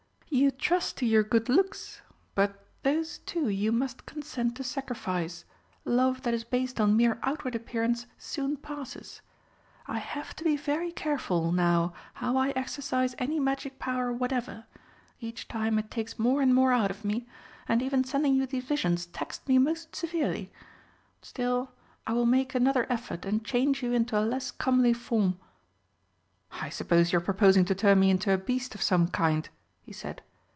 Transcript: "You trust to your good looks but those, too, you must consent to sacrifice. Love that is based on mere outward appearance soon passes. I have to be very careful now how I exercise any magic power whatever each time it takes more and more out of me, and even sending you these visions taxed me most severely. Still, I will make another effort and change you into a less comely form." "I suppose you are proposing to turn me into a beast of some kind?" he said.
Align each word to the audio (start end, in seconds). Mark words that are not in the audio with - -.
"You 0.33 0.49
trust 0.49 0.95
to 0.97 1.05
your 1.05 1.23
good 1.23 1.49
looks 1.49 2.01
but 2.35 2.63
those, 2.83 3.17
too, 3.17 3.49
you 3.49 3.73
must 3.73 4.05
consent 4.05 4.55
to 4.55 4.63
sacrifice. 4.63 5.43
Love 5.83 6.21
that 6.23 6.33
is 6.33 6.45
based 6.45 6.79
on 6.79 6.95
mere 6.95 7.19
outward 7.21 7.53
appearance 7.53 8.05
soon 8.17 8.55
passes. 8.55 9.19
I 9.87 9.97
have 9.97 10.33
to 10.37 10.45
be 10.45 10.55
very 10.55 10.93
careful 10.93 11.51
now 11.51 11.91
how 12.13 12.37
I 12.37 12.51
exercise 12.51 13.13
any 13.19 13.41
magic 13.41 13.77
power 13.77 14.13
whatever 14.13 14.65
each 15.19 15.49
time 15.49 15.77
it 15.77 15.91
takes 15.91 16.17
more 16.17 16.41
and 16.41 16.55
more 16.55 16.71
out 16.71 16.91
of 16.91 17.03
me, 17.03 17.27
and 17.67 17.81
even 17.81 18.05
sending 18.05 18.35
you 18.35 18.45
these 18.47 18.63
visions 18.63 19.07
taxed 19.07 19.45
me 19.49 19.57
most 19.57 19.93
severely. 19.97 20.49
Still, 21.21 21.71
I 22.07 22.13
will 22.13 22.25
make 22.25 22.55
another 22.55 22.87
effort 22.89 23.25
and 23.25 23.43
change 23.43 23.83
you 23.83 23.91
into 23.91 24.17
a 24.17 24.23
less 24.23 24.49
comely 24.49 24.93
form." 24.93 25.37
"I 26.53 26.69
suppose 26.69 27.11
you 27.11 27.17
are 27.17 27.21
proposing 27.21 27.65
to 27.65 27.75
turn 27.75 27.99
me 27.99 28.09
into 28.09 28.31
a 28.33 28.37
beast 28.37 28.73
of 28.75 28.81
some 28.81 29.09
kind?" 29.09 29.49
he 29.83 29.91
said. 29.93 30.21